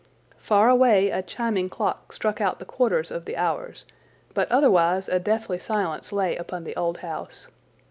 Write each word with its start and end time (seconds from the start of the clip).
Far 0.39 0.67
away 0.67 1.11
a 1.11 1.21
chiming 1.21 1.69
clock 1.69 2.11
struck 2.11 2.41
out 2.41 2.57
the 2.57 2.65
quarters 2.65 3.11
of 3.11 3.25
the 3.25 3.37
hours, 3.37 3.85
but 4.33 4.51
otherwise 4.51 5.07
a 5.07 5.19
deathly 5.19 5.59
silence 5.59 6.11
lay 6.11 6.35
upon 6.35 6.63
the 6.63 6.75
old 6.75 6.97
house. 7.05 7.47